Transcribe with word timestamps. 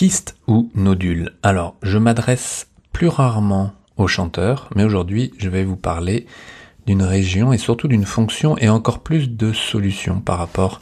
Kyste 0.00 0.34
ou 0.46 0.70
nodule 0.74 1.32
Alors, 1.42 1.74
je 1.82 1.98
m'adresse 1.98 2.68
plus 2.90 3.08
rarement 3.08 3.72
aux 3.98 4.08
chanteurs, 4.08 4.70
mais 4.74 4.82
aujourd'hui, 4.82 5.30
je 5.36 5.50
vais 5.50 5.62
vous 5.62 5.76
parler 5.76 6.24
d'une 6.86 7.02
région 7.02 7.52
et 7.52 7.58
surtout 7.58 7.86
d'une 7.86 8.06
fonction 8.06 8.56
et 8.56 8.70
encore 8.70 9.00
plus 9.00 9.28
de 9.28 9.52
solutions 9.52 10.20
par 10.20 10.38
rapport 10.38 10.80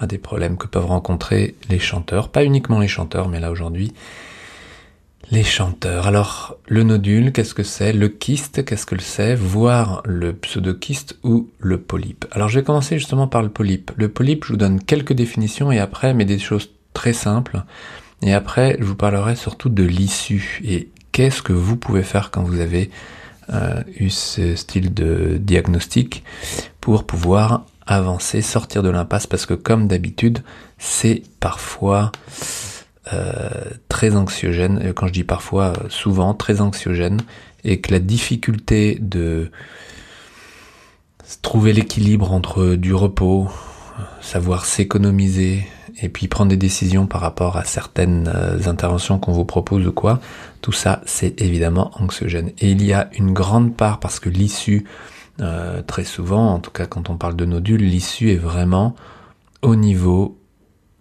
à 0.00 0.08
des 0.08 0.18
problèmes 0.18 0.56
que 0.56 0.66
peuvent 0.66 0.86
rencontrer 0.86 1.54
les 1.70 1.78
chanteurs. 1.78 2.30
Pas 2.30 2.44
uniquement 2.44 2.80
les 2.80 2.88
chanteurs, 2.88 3.28
mais 3.28 3.38
là 3.38 3.52
aujourd'hui, 3.52 3.92
les 5.30 5.44
chanteurs. 5.44 6.08
Alors, 6.08 6.56
le 6.66 6.82
nodule, 6.82 7.30
qu'est-ce 7.30 7.54
que 7.54 7.62
c'est? 7.62 7.92
Le 7.92 8.08
kyste, 8.08 8.64
qu'est-ce 8.64 8.86
que 8.86 9.00
c'est? 9.00 9.36
Voir 9.36 10.02
le 10.04 10.32
pseudokyste 10.32 11.16
ou 11.22 11.48
le 11.60 11.78
polype. 11.78 12.26
Alors, 12.32 12.48
je 12.48 12.58
vais 12.58 12.64
commencer 12.64 12.98
justement 12.98 13.28
par 13.28 13.42
le 13.42 13.50
polype. 13.50 13.92
Le 13.94 14.08
polype, 14.08 14.46
je 14.46 14.54
vous 14.54 14.58
donne 14.58 14.82
quelques 14.82 15.12
définitions 15.12 15.70
et 15.70 15.78
après, 15.78 16.12
mais 16.12 16.24
des 16.24 16.40
choses 16.40 16.70
très 16.92 17.12
simples. 17.12 17.62
Et 18.22 18.32
après, 18.34 18.76
je 18.80 18.84
vous 18.84 18.96
parlerai 18.96 19.36
surtout 19.36 19.68
de 19.68 19.84
l'issue. 19.84 20.60
Et 20.64 20.88
qu'est-ce 21.12 21.42
que 21.42 21.52
vous 21.52 21.76
pouvez 21.76 22.02
faire 22.02 22.30
quand 22.30 22.42
vous 22.42 22.60
avez 22.60 22.90
euh, 23.50 23.82
eu 23.98 24.10
ce 24.10 24.56
style 24.56 24.92
de 24.92 25.38
diagnostic 25.40 26.24
pour 26.80 27.04
pouvoir 27.04 27.64
avancer, 27.86 28.42
sortir 28.42 28.82
de 28.82 28.90
l'impasse, 28.90 29.26
parce 29.26 29.46
que 29.46 29.54
comme 29.54 29.88
d'habitude, 29.88 30.40
c'est 30.76 31.22
parfois 31.40 32.12
euh, 33.14 33.48
très 33.88 34.14
anxiogène, 34.14 34.92
quand 34.94 35.06
je 35.06 35.12
dis 35.12 35.24
parfois, 35.24 35.72
souvent 35.88 36.34
très 36.34 36.60
anxiogène, 36.60 37.22
et 37.64 37.80
que 37.80 37.90
la 37.92 37.98
difficulté 37.98 38.98
de 39.00 39.50
trouver 41.40 41.72
l'équilibre 41.72 42.32
entre 42.32 42.74
du 42.74 42.92
repos, 42.92 43.48
savoir 44.20 44.66
s'économiser, 44.66 45.66
et 46.00 46.08
puis 46.08 46.28
prendre 46.28 46.50
des 46.50 46.56
décisions 46.56 47.06
par 47.06 47.20
rapport 47.20 47.56
à 47.56 47.64
certaines 47.64 48.30
euh, 48.34 48.68
interventions 48.68 49.18
qu'on 49.18 49.32
vous 49.32 49.44
propose 49.44 49.86
ou 49.86 49.92
quoi, 49.92 50.20
tout 50.62 50.72
ça 50.72 51.02
c'est 51.06 51.40
évidemment 51.40 51.90
anxiogène. 51.94 52.52
Et 52.58 52.70
il 52.70 52.84
y 52.84 52.92
a 52.92 53.10
une 53.18 53.32
grande 53.32 53.76
part 53.76 54.00
parce 54.00 54.20
que 54.20 54.28
l'issue, 54.28 54.84
euh, 55.40 55.82
très 55.82 56.04
souvent, 56.04 56.54
en 56.54 56.60
tout 56.60 56.70
cas 56.70 56.86
quand 56.86 57.10
on 57.10 57.16
parle 57.16 57.36
de 57.36 57.44
nodules, 57.44 57.82
l'issue 57.82 58.30
est 58.30 58.36
vraiment 58.36 58.94
au 59.62 59.74
niveau 59.74 60.38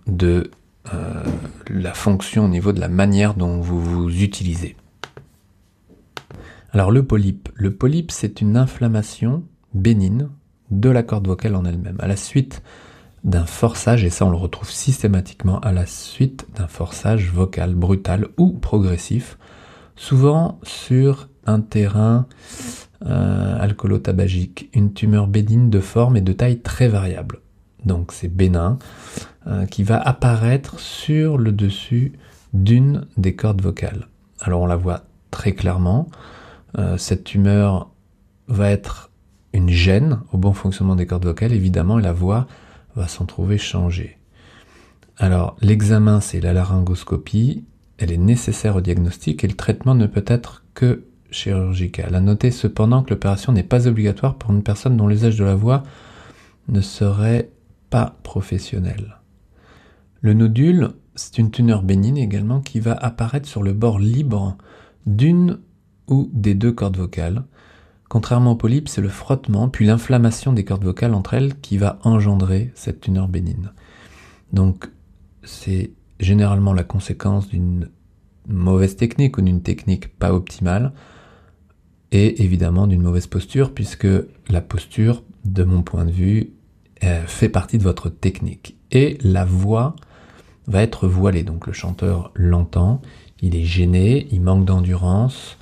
de 0.08 0.52
euh, 0.94 1.24
la 1.70 1.94
fonction, 1.94 2.46
au 2.46 2.50
niveau 2.50 2.72
de 2.72 2.80
la 2.80 2.88
manière 2.88 3.34
dont 3.34 3.60
vous 3.60 3.82
vous 3.82 4.24
utilisez. 4.24 4.76
Alors 6.72 6.92
le 6.92 7.04
polype, 7.04 7.50
le 7.56 7.72
polype 7.72 8.12
c'est 8.12 8.42
une 8.42 8.58
inflammation 8.58 9.44
bénigne 9.74 10.28
de 10.72 10.90
la 10.90 11.04
corde 11.04 11.28
vocale 11.28 11.56
en 11.56 11.66
elle-même. 11.66 11.98
À 12.00 12.08
la 12.08 12.16
suite 12.18 12.62
d'un 13.28 13.46
forçage, 13.46 14.04
et 14.06 14.10
ça 14.10 14.26
on 14.26 14.32
le 14.32 14.38
retrouve 14.38 14.72
systématiquement 14.72 15.60
à 15.60 15.74
la 15.74 15.86
suite 15.86 16.48
d'un 16.56 16.68
forçage 16.68 17.30
vocal 17.32 17.76
brutal 17.76 18.28
ou 18.38 18.54
progressif, 18.54 19.38
souvent 19.96 20.60
sur 20.64 21.28
un 21.46 21.60
terrain 21.60 22.26
euh, 23.06 23.60
alcoolo-tabagique, 23.60 24.70
une 24.74 24.94
tumeur 24.94 25.28
bénigne 25.28 25.70
de 25.70 25.82
forme 25.82 26.18
et 26.18 26.22
de 26.22 26.34
taille 26.34 26.62
très 26.62 26.88
variable. 26.88 27.42
Donc 27.86 28.12
c'est 28.14 28.34
bénin, 28.34 28.80
euh, 29.46 29.66
qui 29.66 29.84
va 29.84 30.00
apparaître 30.00 30.80
sur 30.80 31.38
le 31.38 31.52
dessus 31.52 32.14
d'une 32.54 33.06
des 33.18 33.36
cordes 33.36 33.62
vocales. 33.62 34.08
Alors 34.40 34.62
on 34.62 34.68
la 34.68 34.78
voit 34.78 35.04
très 35.32 35.52
clairement, 35.52 36.08
euh, 36.78 36.98
cette 36.98 37.26
tumeur 37.26 37.92
va 38.48 38.72
être 38.72 39.12
une 39.52 39.70
gêne 39.70 40.22
au 40.32 40.38
bon 40.38 40.54
fonctionnement 40.54 40.96
des 40.96 41.06
cordes 41.06 41.26
vocales, 41.26 41.54
évidemment, 41.54 42.00
et 42.00 42.02
la 42.02 42.14
voix 42.14 42.48
va 42.98 43.08
s'en 43.08 43.26
trouver 43.26 43.58
changé. 43.58 44.18
Alors, 45.18 45.56
l'examen, 45.62 46.20
c'est 46.20 46.42
la 46.42 46.54
laryngoscopie. 46.54 47.64
Elle 47.98 48.12
est 48.12 48.18
nécessaire 48.18 48.76
au 48.76 48.82
diagnostic 48.82 49.44
et 49.44 49.48
le 49.48 49.56
traitement 49.56 49.96
ne 49.96 50.06
peut 50.06 50.26
être 50.28 50.64
que 50.74 51.06
chirurgical. 51.32 52.16
À 52.16 52.22
noter 52.22 52.52
cependant 52.52 53.04
que 53.04 53.12
l'opération 53.12 53.52
n'est 53.52 53.64
pas 53.64 53.88
obligatoire 53.88 54.38
pour 54.38 54.52
une 54.52 54.64
personne 54.64 54.98
dont 54.98 55.08
l'usage 55.08 55.38
de 55.38 55.44
la 55.44 55.56
voix 55.56 55.84
ne 56.68 56.82
serait 56.82 57.50
pas 57.90 58.18
professionnel. 58.24 59.18
Le 60.22 60.34
nodule, 60.34 60.90
c'est 61.16 61.38
une 61.38 61.52
tumeur 61.52 61.84
bénigne 61.84 62.18
également 62.18 62.62
qui 62.62 62.80
va 62.80 62.94
apparaître 62.94 63.48
sur 63.48 63.64
le 63.64 63.74
bord 63.74 64.00
libre 64.00 64.58
d'une 65.06 65.60
ou 66.08 66.30
des 66.34 66.54
deux 66.54 66.72
cordes 66.72 66.98
vocales 66.98 67.44
Contrairement 68.10 68.52
au 68.52 68.56
polype, 68.56 68.88
c'est 68.88 69.02
le 69.02 69.10
frottement 69.10 69.68
puis 69.68 69.86
l'inflammation 69.86 70.54
des 70.54 70.64
cordes 70.64 70.84
vocales 70.84 71.14
entre 71.14 71.34
elles 71.34 71.60
qui 71.60 71.78
va 71.78 72.00
engendrer 72.04 72.72
cette 72.76 73.02
tumeur 73.02 73.28
bénigne. 73.28 73.70
Donc 74.54 74.90
c'est 75.44 75.92
généralement 76.20 76.74
la 76.74 76.84
conséquence 76.84 77.48
d'une 77.50 77.90
mauvaise 78.48 78.96
technique 78.96 79.38
ou 79.38 79.42
d'une 79.42 79.62
technique 79.62 80.08
pas 80.18 80.34
optimale 80.34 80.94
et 82.12 82.44
évidemment 82.44 82.88
d'une 82.88 83.02
mauvaise 83.02 83.28
posture 83.28 83.74
puisque 83.74 84.08
la 84.50 84.62
posture, 84.62 85.24
de 85.44 85.64
mon 85.64 85.82
point 85.82 86.06
de 86.06 86.12
vue, 86.12 86.52
euh, 87.04 87.26
fait 87.26 87.50
partie 87.50 87.78
de 87.78 87.84
votre 87.84 88.10
technique. 88.10 88.78
Et 88.92 89.18
la 89.22 89.46
voix 89.46 89.96
va 90.68 90.82
être 90.82 91.08
voilée, 91.08 91.44
donc 91.44 91.68
le 91.68 91.74
chanteur 91.74 92.32
l'entend, 92.36 93.02
il 93.42 93.56
est 93.56 93.64
gêné, 93.64 94.28
il 94.32 94.42
manque 94.42 94.66
d'endurance, 94.66 95.58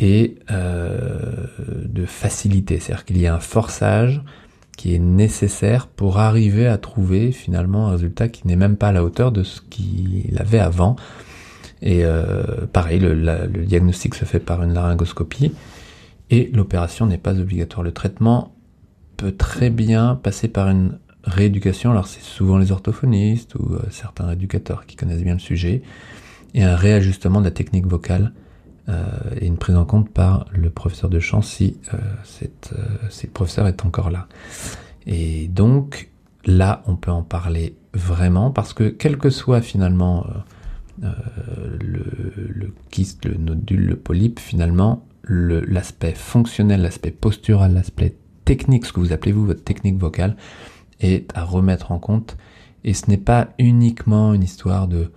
et 0.00 0.36
euh, 0.50 1.46
de 1.84 2.06
facilité. 2.06 2.80
C'est-à-dire 2.80 3.04
qu'il 3.04 3.18
y 3.18 3.26
a 3.26 3.34
un 3.34 3.40
forçage 3.40 4.22
qui 4.76 4.94
est 4.94 4.98
nécessaire 4.98 5.86
pour 5.86 6.18
arriver 6.18 6.66
à 6.66 6.78
trouver 6.78 7.32
finalement 7.32 7.88
un 7.88 7.92
résultat 7.92 8.28
qui 8.28 8.46
n'est 8.48 8.56
même 8.56 8.76
pas 8.76 8.88
à 8.88 8.92
la 8.92 9.04
hauteur 9.04 9.30
de 9.30 9.42
ce 9.42 9.60
qu'il 9.60 10.36
avait 10.38 10.58
avant. 10.58 10.96
Et 11.82 12.04
euh, 12.04 12.66
pareil, 12.72 12.98
le, 12.98 13.46
diagnostic 13.46 14.14
se 14.14 14.24
fait 14.24 14.40
par 14.40 14.62
une 14.62 14.72
laryngoscopie 14.72 15.52
et 16.30 16.50
l'opération 16.54 17.04
n'est 17.06 17.18
pas 17.18 17.38
obligatoire. 17.38 17.82
Le 17.82 17.92
traitement 17.92 18.54
peut 19.18 19.32
très 19.32 19.68
bien 19.68 20.18
passer 20.22 20.48
par 20.48 20.70
une 20.70 20.98
rééducation. 21.24 21.90
Alors 21.90 22.06
c'est 22.06 22.22
souvent 22.22 22.56
les 22.56 22.72
orthophonistes 22.72 23.54
ou 23.56 23.74
euh, 23.74 23.82
certains 23.90 24.32
éducateurs 24.32 24.86
qui 24.86 24.96
connaissent 24.96 25.22
bien 25.22 25.34
le 25.34 25.40
sujet 25.40 25.82
et 26.54 26.62
un 26.62 26.74
réajustement 26.74 27.40
de 27.40 27.44
la 27.44 27.50
technique 27.50 27.86
vocale 27.86 28.32
et 29.40 29.46
une 29.46 29.56
prise 29.56 29.76
en 29.76 29.84
compte 29.84 30.10
par 30.10 30.46
le 30.52 30.70
professeur 30.70 31.10
de 31.10 31.20
chant 31.20 31.42
si, 31.42 31.76
euh, 31.94 31.98
cette, 32.24 32.74
euh, 32.78 33.28
professeur 33.32 33.66
est 33.66 33.84
encore 33.84 34.10
là. 34.10 34.26
Et 35.06 35.48
donc 35.48 36.10
là, 36.44 36.82
on 36.86 36.96
peut 36.96 37.10
en 37.10 37.22
parler 37.22 37.76
vraiment 37.94 38.50
parce 38.50 38.72
que 38.72 38.84
quel 38.84 39.18
que 39.18 39.30
soit 39.30 39.60
finalement 39.62 40.26
le, 41.00 42.04
le, 42.36 42.74
kyste, 42.90 43.24
le 43.24 43.34
nodule, 43.34 43.86
le 43.86 43.96
polype, 43.96 44.38
finalement, 44.38 45.04
l'aspect 45.24 46.14
fonctionnel, 46.14 46.82
l'aspect 46.82 47.10
postural, 47.10 47.74
l'aspect 47.74 48.16
technique, 48.44 48.86
ce 48.86 48.92
que 48.92 49.00
vous 49.00 49.12
appelez 49.12 49.32
vous 49.32 49.46
votre 49.46 49.64
technique 49.64 49.98
vocale, 49.98 50.36
est 51.00 51.30
à 51.36 51.44
remettre 51.44 51.92
en 51.92 51.98
compte. 51.98 52.36
Et 52.84 52.94
ce 52.94 53.08
n'est 53.08 53.16
pas 53.16 53.48
uniquement 53.58 54.34
une 54.34 54.42
histoire 54.42 54.88
de 54.88 55.10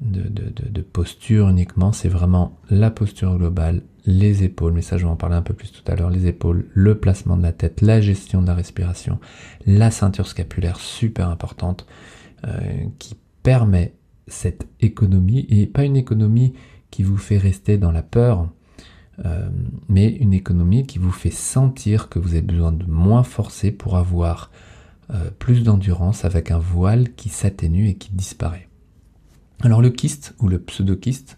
de, 0.00 0.80
posture 0.80 1.48
uniquement, 1.48 1.92
c'est 1.92 2.08
vraiment 2.08 2.58
la 2.70 2.90
posture 2.90 3.36
globale, 3.36 3.82
les 4.06 4.44
épaules, 4.44 4.72
mais 4.72 4.82
ça 4.82 4.96
je 4.96 5.04
vais 5.04 5.10
en 5.10 5.16
parler 5.16 5.36
un 5.36 5.42
peu 5.42 5.54
plus 5.54 5.72
tout 5.72 5.82
à 5.90 5.96
l'heure, 5.96 6.10
les 6.10 6.26
épaules, 6.26 6.66
le 6.72 6.98
placement 6.98 7.36
de 7.36 7.42
la 7.42 7.52
tête, 7.52 7.80
la 7.80 8.00
gestion 8.00 8.40
de 8.42 8.46
la 8.46 8.54
respiration, 8.54 9.18
la 9.66 9.90
ceinture 9.90 10.26
scapulaire 10.26 10.78
super 10.78 11.28
importante 11.28 11.86
euh, 12.46 12.60
qui 12.98 13.16
permet 13.42 13.94
cette 14.28 14.66
économie, 14.80 15.46
et 15.48 15.66
pas 15.66 15.84
une 15.84 15.96
économie 15.96 16.52
qui 16.90 17.02
vous 17.02 17.16
fait 17.16 17.38
rester 17.38 17.76
dans 17.76 17.92
la 17.92 18.02
peur, 18.02 18.48
euh, 19.24 19.48
mais 19.88 20.08
une 20.08 20.32
économie 20.32 20.86
qui 20.86 20.98
vous 20.98 21.10
fait 21.10 21.32
sentir 21.32 22.08
que 22.08 22.18
vous 22.18 22.34
avez 22.34 22.42
besoin 22.42 22.72
de 22.72 22.86
moins 22.86 23.24
forcer 23.24 23.72
pour 23.72 23.96
avoir 23.96 24.50
euh, 25.10 25.30
plus 25.38 25.64
d'endurance 25.64 26.24
avec 26.24 26.50
un 26.50 26.58
voile 26.58 27.14
qui 27.14 27.30
s'atténue 27.30 27.88
et 27.88 27.94
qui 27.94 28.12
disparaît. 28.12 28.67
Alors 29.62 29.82
le 29.82 29.90
kyste 29.90 30.34
ou 30.40 30.48
le 30.48 30.58
pseudokyste 30.58 31.36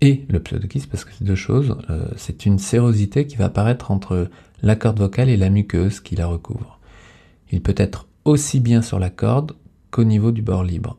et 0.00 0.24
le 0.28 0.40
pseudokyste, 0.40 0.90
parce 0.90 1.04
que 1.04 1.10
c'est 1.16 1.24
deux 1.24 1.34
choses, 1.34 1.76
euh, 1.90 2.08
c'est 2.16 2.46
une 2.46 2.58
sérosité 2.58 3.26
qui 3.26 3.36
va 3.36 3.46
apparaître 3.46 3.90
entre 3.90 4.30
la 4.62 4.76
corde 4.76 4.98
vocale 4.98 5.28
et 5.28 5.36
la 5.36 5.50
muqueuse 5.50 6.00
qui 6.00 6.16
la 6.16 6.26
recouvre. 6.26 6.80
Il 7.50 7.60
peut 7.60 7.74
être 7.76 8.06
aussi 8.24 8.60
bien 8.60 8.80
sur 8.80 8.98
la 8.98 9.10
corde 9.10 9.52
qu'au 9.90 10.04
niveau 10.04 10.30
du 10.32 10.40
bord 10.40 10.64
libre, 10.64 10.96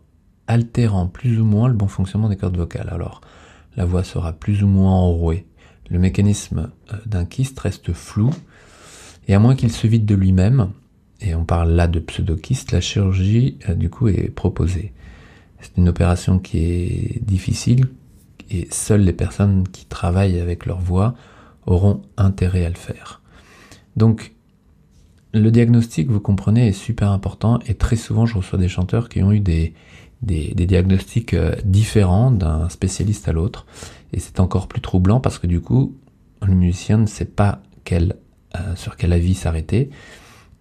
altérant 0.47 1.07
plus 1.07 1.39
ou 1.39 1.45
moins 1.45 1.67
le 1.67 1.73
bon 1.73 1.87
fonctionnement 1.87 2.29
des 2.29 2.37
cordes 2.37 2.57
vocales. 2.57 2.89
Alors 2.91 3.21
la 3.75 3.85
voix 3.85 4.03
sera 4.03 4.33
plus 4.33 4.63
ou 4.63 4.67
moins 4.67 4.93
enrouée. 4.93 5.47
Le 5.89 5.97
mécanisme 5.97 6.71
euh, 6.93 6.97
d'un 7.05 7.25
kyste 7.25 7.59
reste 7.59 7.93
flou, 7.93 8.29
et 9.27 9.33
à 9.33 9.39
moins 9.39 9.55
qu'il 9.55 9.71
se 9.71 9.87
vide 9.87 10.05
de 10.05 10.15
lui-même, 10.15 10.69
et 11.21 11.35
on 11.35 11.45
parle 11.45 11.71
là 11.71 11.87
de 11.87 11.99
pseudokyste, 11.99 12.71
la 12.71 12.81
chirurgie 12.81 13.57
euh, 13.67 13.73
du 13.73 13.89
coup 13.89 14.07
est 14.07 14.29
proposée. 14.29 14.93
C'est 15.61 15.77
une 15.77 15.89
opération 15.89 16.39
qui 16.39 16.59
est 16.59 17.23
difficile 17.23 17.87
et 18.49 18.67
seules 18.71 19.01
les 19.01 19.13
personnes 19.13 19.67
qui 19.67 19.85
travaillent 19.85 20.39
avec 20.39 20.65
leur 20.65 20.79
voix 20.79 21.15
auront 21.65 22.01
intérêt 22.17 22.65
à 22.65 22.69
le 22.69 22.75
faire. 22.75 23.21
Donc, 23.95 24.33
le 25.33 25.49
diagnostic, 25.51 26.09
vous 26.09 26.19
comprenez, 26.19 26.67
est 26.67 26.73
super 26.73 27.11
important 27.11 27.59
et 27.65 27.75
très 27.75 27.95
souvent 27.95 28.25
je 28.25 28.37
reçois 28.37 28.59
des 28.59 28.67
chanteurs 28.67 29.07
qui 29.07 29.23
ont 29.23 29.31
eu 29.31 29.39
des, 29.39 29.73
diagnostics 30.21 31.33
euh, 31.33 31.55
différents 31.63 32.31
d'un 32.31 32.67
spécialiste 32.69 33.29
à 33.29 33.31
l'autre. 33.31 33.65
Et 34.11 34.19
c'est 34.19 34.39
encore 34.39 34.67
plus 34.67 34.81
troublant 34.81 35.21
parce 35.21 35.39
que 35.39 35.47
du 35.47 35.61
coup, 35.61 35.95
le 36.41 36.53
musicien 36.53 36.97
ne 36.97 37.05
sait 37.05 37.25
pas 37.25 37.61
euh, 37.91 38.75
sur 38.75 38.97
quel 38.97 39.13
avis 39.13 39.35
s'arrêter. 39.35 39.89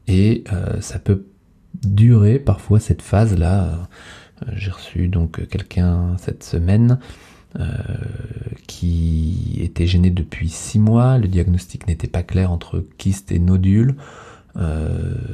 Et 0.07 0.45
euh, 0.53 0.81
ça 0.81 0.99
peut 0.99 1.27
durer 1.83 2.39
parfois 2.39 2.79
cette 2.81 3.03
phase-là. 3.03 3.89
J'ai 4.55 4.71
reçu 4.71 5.09
donc 5.09 5.47
quelqu'un 5.49 6.17
cette 6.19 6.45
semaine 6.45 6.99
qui 8.69 9.59
était 9.61 9.87
gêné 9.87 10.11
depuis 10.11 10.49
six 10.49 10.79
mois. 10.79 11.19
Le 11.19 11.27
diagnostic 11.27 11.89
n'était 11.89 12.07
pas 12.07 12.23
clair 12.23 12.53
entre 12.53 12.85
kyste 12.97 13.33
et 13.33 13.39
nodule. 13.39 13.97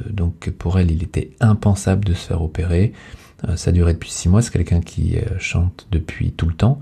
donc 0.09 0.49
pour 0.49 0.79
elle, 0.79 0.91
il 0.91 1.03
était 1.03 1.31
impensable 1.39 2.05
de 2.05 2.13
se 2.13 2.27
faire 2.27 2.41
opérer. 2.41 2.93
Euh, 3.47 3.55
ça 3.55 3.71
duré 3.71 3.93
depuis 3.93 4.11
six 4.11 4.29
mois. 4.29 4.41
C'est 4.41 4.51
quelqu'un 4.51 4.81
qui 4.81 5.17
euh, 5.17 5.37
chante 5.39 5.87
depuis 5.91 6.31
tout 6.31 6.47
le 6.47 6.55
temps, 6.55 6.79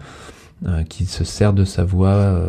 euh, 0.65 0.83
qui 0.83 1.05
se 1.05 1.23
sert 1.23 1.53
de 1.53 1.65
sa 1.65 1.83
voix 1.83 2.41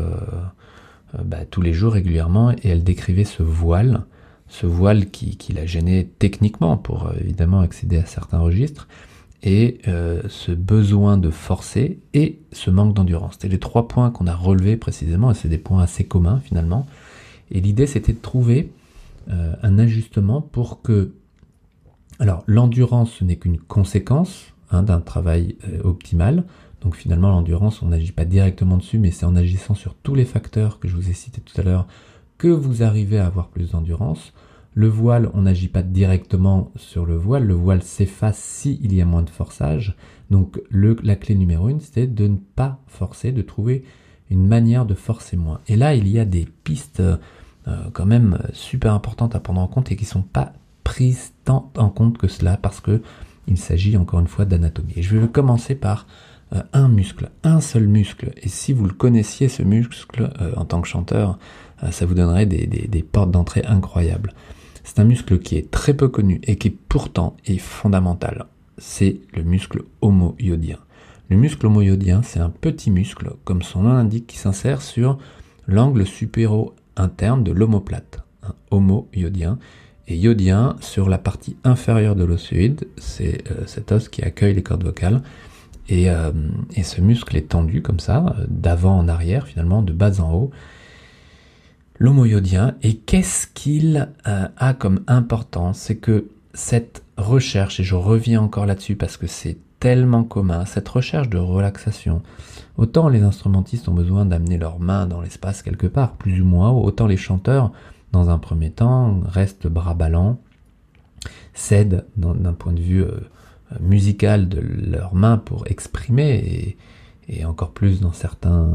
bah, 1.24 1.44
tous 1.50 1.62
les 1.62 1.72
jours 1.72 1.92
régulièrement. 1.92 2.52
Et 2.52 2.68
elle 2.68 2.84
décrivait 2.84 3.24
ce 3.24 3.42
voile, 3.42 4.04
ce 4.48 4.66
voile 4.66 5.10
qui, 5.10 5.36
qui 5.36 5.52
l'a 5.52 5.66
gêné 5.66 6.08
techniquement 6.18 6.76
pour 6.76 7.10
évidemment 7.20 7.60
accéder 7.60 7.98
à 7.98 8.06
certains 8.06 8.38
registres 8.38 8.86
et 9.42 9.80
ce 10.28 10.52
besoin 10.52 11.18
de 11.18 11.30
forcer 11.30 12.00
et 12.14 12.40
ce 12.52 12.70
manque 12.70 12.94
d'endurance. 12.94 13.34
C'était 13.34 13.48
les 13.48 13.60
trois 13.60 13.86
points 13.86 14.10
qu'on 14.10 14.26
a 14.26 14.34
relevés 14.34 14.76
précisément, 14.76 15.30
et 15.30 15.34
c'est 15.34 15.48
des 15.48 15.58
points 15.58 15.82
assez 15.82 16.04
communs 16.04 16.40
finalement. 16.40 16.86
Et 17.50 17.60
l'idée 17.60 17.86
c'était 17.86 18.12
de 18.12 18.20
trouver 18.20 18.72
un 19.28 19.78
ajustement 19.78 20.40
pour 20.40 20.82
que 20.82 21.12
alors 22.18 22.42
l'endurance, 22.46 23.12
ce 23.12 23.24
n'est 23.24 23.36
qu'une 23.36 23.58
conséquence 23.58 24.54
hein, 24.70 24.82
d'un 24.82 25.00
travail 25.00 25.56
euh, 25.68 25.82
optimal. 25.84 26.44
Donc 26.80 26.96
finalement, 26.96 27.30
l'endurance, 27.30 27.82
on 27.82 27.88
n'agit 27.88 28.12
pas 28.12 28.24
directement 28.24 28.76
dessus, 28.76 28.98
mais 28.98 29.10
c'est 29.10 29.26
en 29.26 29.36
agissant 29.36 29.74
sur 29.74 29.94
tous 29.94 30.14
les 30.14 30.24
facteurs 30.24 30.78
que 30.78 30.88
je 30.88 30.96
vous 30.96 31.10
ai 31.10 31.12
cités 31.12 31.40
tout 31.40 31.58
à 31.60 31.64
l'heure 31.64 31.86
que 32.38 32.48
vous 32.48 32.82
arrivez 32.82 33.18
à 33.18 33.26
avoir 33.26 33.48
plus 33.48 33.70
d'endurance. 33.70 34.32
Le 34.78 34.88
voile, 34.88 35.30
on 35.32 35.40
n'agit 35.40 35.68
pas 35.68 35.82
directement 35.82 36.70
sur 36.76 37.06
le 37.06 37.16
voile. 37.16 37.46
Le 37.46 37.54
voile 37.54 37.82
s'efface 37.82 38.36
s'il 38.36 38.92
y 38.92 39.00
a 39.00 39.06
moins 39.06 39.22
de 39.22 39.30
forçage. 39.30 39.96
Donc 40.30 40.60
la 40.70 41.16
clé 41.16 41.34
numéro 41.34 41.70
une, 41.70 41.80
c'est 41.80 42.06
de 42.06 42.26
ne 42.26 42.36
pas 42.36 42.78
forcer, 42.86 43.32
de 43.32 43.40
trouver 43.40 43.84
une 44.30 44.46
manière 44.46 44.84
de 44.84 44.92
forcer 44.92 45.38
moins. 45.38 45.62
Et 45.66 45.76
là, 45.76 45.94
il 45.94 46.06
y 46.06 46.18
a 46.18 46.26
des 46.26 46.46
pistes 46.62 47.00
euh, 47.00 47.16
quand 47.94 48.04
même 48.04 48.38
super 48.52 48.92
importantes 48.92 49.34
à 49.34 49.40
prendre 49.40 49.62
en 49.62 49.66
compte 49.66 49.90
et 49.90 49.96
qui 49.96 50.04
sont 50.04 50.20
pas 50.20 50.52
prise 50.84 51.32
tant 51.46 51.72
en 51.78 51.88
compte 51.88 52.18
que 52.18 52.28
cela 52.28 52.58
parce 52.58 52.80
que 52.80 53.00
il 53.46 53.56
s'agit 53.56 53.96
encore 53.96 54.20
une 54.20 54.28
fois 54.28 54.44
d'anatomie. 54.44 54.92
Je 54.98 55.16
vais 55.16 55.26
commencer 55.26 55.74
par 55.74 56.06
euh, 56.52 56.60
un 56.74 56.88
muscle, 56.88 57.30
un 57.44 57.62
seul 57.62 57.86
muscle. 57.88 58.30
Et 58.42 58.50
si 58.50 58.74
vous 58.74 58.84
le 58.84 58.92
connaissiez, 58.92 59.48
ce 59.48 59.62
muscle, 59.62 60.30
euh, 60.42 60.52
en 60.54 60.66
tant 60.66 60.82
que 60.82 60.88
chanteur, 60.88 61.38
ça 61.90 62.04
vous 62.04 62.14
donnerait 62.14 62.46
des 62.46 63.02
portes 63.02 63.30
d'entrée 63.30 63.62
incroyables. 63.66 64.34
C'est 64.86 65.00
un 65.00 65.04
muscle 65.04 65.40
qui 65.40 65.56
est 65.56 65.68
très 65.72 65.94
peu 65.94 66.06
connu 66.06 66.40
et 66.44 66.56
qui 66.56 66.70
pourtant 66.70 67.36
est 67.44 67.58
fondamental. 67.58 68.46
C'est 68.78 69.18
le 69.34 69.42
muscle 69.42 69.82
homoiodien. 70.00 70.78
Le 71.28 71.36
muscle 71.36 71.66
homoiodien, 71.66 72.22
c'est 72.22 72.38
un 72.38 72.50
petit 72.50 72.92
muscle, 72.92 73.32
comme 73.42 73.62
son 73.62 73.82
nom 73.82 73.94
l'indique, 73.94 74.28
qui 74.28 74.38
s'insère 74.38 74.82
sur 74.82 75.18
l'angle 75.66 76.06
supéro-interne 76.06 77.42
de 77.42 77.50
l'omoplate. 77.50 78.20
Un 78.44 78.54
homoiodien 78.70 79.58
et 80.06 80.16
iodien 80.16 80.76
sur 80.80 81.08
la 81.08 81.18
partie 81.18 81.56
inférieure 81.64 82.14
de 82.14 82.22
l'ossioïde, 82.22 82.86
c'est 82.96 83.42
euh, 83.50 83.66
cet 83.66 83.90
os 83.90 84.08
qui 84.08 84.22
accueille 84.22 84.54
les 84.54 84.62
cordes 84.62 84.84
vocales. 84.84 85.20
Et, 85.88 86.08
euh, 86.10 86.30
et 86.76 86.84
ce 86.84 87.00
muscle 87.00 87.36
est 87.36 87.48
tendu 87.48 87.82
comme 87.82 87.98
ça, 87.98 88.36
d'avant 88.46 88.96
en 88.96 89.08
arrière 89.08 89.48
finalement, 89.48 89.82
de 89.82 89.92
bas 89.92 90.20
en 90.20 90.32
haut. 90.32 90.50
L'homoiodien, 91.98 92.74
et 92.82 92.96
qu'est-ce 92.96 93.46
qu'il 93.46 94.12
euh, 94.26 94.48
a 94.56 94.74
comme 94.74 95.00
importance 95.06 95.78
C'est 95.78 95.96
que 95.96 96.28
cette 96.52 97.02
recherche, 97.16 97.80
et 97.80 97.84
je 97.84 97.94
reviens 97.94 98.42
encore 98.42 98.66
là-dessus 98.66 98.96
parce 98.96 99.16
que 99.16 99.26
c'est 99.26 99.56
tellement 99.80 100.24
commun, 100.24 100.64
cette 100.64 100.88
recherche 100.88 101.28
de 101.28 101.38
relaxation, 101.38 102.22
autant 102.76 103.08
les 103.08 103.22
instrumentistes 103.22 103.88
ont 103.88 103.94
besoin 103.94 104.26
d'amener 104.26 104.58
leurs 104.58 104.78
mains 104.78 105.06
dans 105.06 105.20
l'espace 105.20 105.62
quelque 105.62 105.86
part, 105.86 106.16
plus 106.16 106.40
ou 106.40 106.44
moins, 106.44 106.70
autant 106.70 107.06
les 107.06 107.16
chanteurs 107.16 107.72
dans 108.12 108.30
un 108.30 108.38
premier 108.38 108.70
temps, 108.70 109.20
restent 109.24 109.66
bras 109.66 109.94
ballants, 109.94 110.38
cèdent 111.54 112.04
d'un 112.16 112.52
point 112.52 112.72
de 112.72 112.80
vue 112.80 113.02
euh, 113.02 113.20
musical 113.80 114.48
de 114.48 114.60
leurs 114.60 115.14
mains 115.14 115.38
pour 115.38 115.66
exprimer, 115.66 116.76
et, 117.28 117.44
encore 117.44 117.72
plus 117.72 118.00
dans 118.00 118.12
certains 118.12 118.70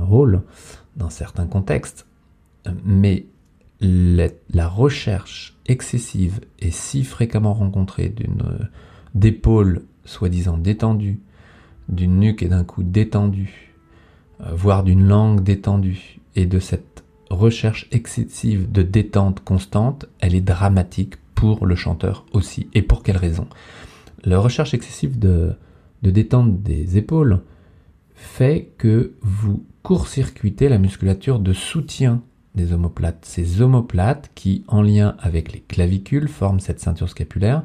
rôles, 0.00 0.42
dans 0.96 1.10
certains 1.10 1.46
contextes. 1.46 2.06
Mais 2.84 3.26
la, 3.80 4.68
recherche 4.68 5.58
excessive 5.66 6.40
et 6.58 6.70
si 6.70 7.04
fréquemment 7.04 7.54
rencontrée 7.54 8.08
d'une 8.08 8.68
d'épaule 9.14 9.84
soi-disant 10.04 10.58
détendue, 10.58 11.20
d'une 11.88 12.18
nuque 12.18 12.42
et 12.42 12.48
d'un 12.48 12.64
cou 12.64 12.82
détendu, 12.82 13.74
euh, 14.40 14.54
voire 14.54 14.82
d'une 14.82 15.06
langue 15.06 15.42
détendue, 15.42 16.18
et 16.36 16.46
de 16.46 16.58
cette 16.58 17.04
recherche 17.30 17.86
excessive 17.92 18.70
de 18.70 18.82
détente 18.82 19.40
constante, 19.40 20.06
elle 20.20 20.34
est 20.34 20.40
dramatique 20.40 21.14
pour 21.34 21.66
le 21.66 21.74
chanteur 21.74 22.26
aussi. 22.32 22.68
Et 22.74 22.82
pour 22.82 23.02
quelle 23.02 23.16
raison? 23.16 23.46
La 24.24 24.38
recherche 24.38 24.74
excessive 24.74 25.18
de, 25.18 25.54
de 26.02 26.10
détente 26.10 26.62
des 26.62 26.96
épaules 26.96 27.40
fait 28.14 28.72
que 28.78 29.14
vous 29.20 29.64
court-circuitez 29.82 30.68
la 30.68 30.78
musculature 30.78 31.38
de 31.38 31.52
soutien 31.52 32.22
des 32.54 32.72
omoplates. 32.72 33.24
Ces 33.24 33.62
omoplates 33.62 34.30
qui, 34.34 34.64
en 34.68 34.82
lien 34.82 35.16
avec 35.20 35.52
les 35.52 35.60
clavicules, 35.60 36.28
forment 36.28 36.60
cette 36.60 36.80
ceinture 36.80 37.08
scapulaire 37.08 37.62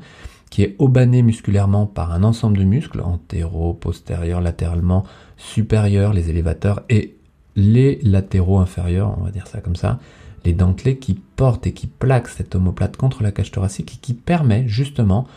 qui 0.50 0.64
est 0.64 0.76
obanée 0.80 1.22
musculairement 1.22 1.86
par 1.86 2.12
un 2.12 2.24
ensemble 2.24 2.58
de 2.58 2.64
muscles, 2.64 3.02
antéro, 3.02 3.74
postérieur, 3.74 4.42
latéralement, 4.42 5.04
supérieur, 5.38 6.14
les 6.14 6.30
élévateurs 6.30 6.82
et 6.90 7.16
les 7.56 8.00
latéraux 8.02 8.60
inférieurs, 8.60 9.16
on 9.20 9.24
va 9.24 9.32
dire 9.32 9.48
ça 9.48 9.62
comme 9.62 9.76
ça, 9.76 10.00
les 10.46 10.54
dentelés 10.54 10.98
qui 10.98 11.16
portent 11.36 11.68
et 11.68 11.74
qui 11.74 11.88
plaquent 11.88 12.30
cette 12.30 12.56
omoplate 12.56 12.98
contre 12.98 13.24
la 13.24 13.32
cage 13.32 13.52
thoracique 13.52 13.96
et 13.96 14.00
qui 14.00 14.14
permet 14.14 14.68
justement 14.68 15.28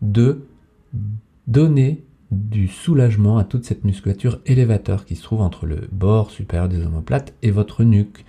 de 0.00 0.46
donner 1.46 2.04
du 2.30 2.68
soulagement 2.68 3.36
à 3.36 3.44
toute 3.44 3.64
cette 3.64 3.84
musculature 3.84 4.38
élévateur 4.46 5.04
qui 5.04 5.16
se 5.16 5.22
trouve 5.22 5.42
entre 5.42 5.66
le 5.66 5.88
bord 5.92 6.30
supérieur 6.30 6.68
des 6.68 6.82
omoplates 6.82 7.34
et 7.42 7.50
votre 7.50 7.84
nuque, 7.84 8.24